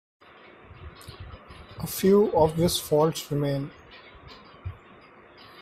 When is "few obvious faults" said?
1.85-3.29